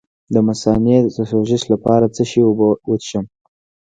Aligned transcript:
د 0.33 0.35
مثانې 0.47 0.97
د 1.03 1.07
سوزش 1.31 1.63
لپاره 1.73 2.05
د 2.07 2.11
څه 2.15 2.23
شي 2.29 2.41
اوبه 2.47 2.67
وڅښم؟ 2.89 3.25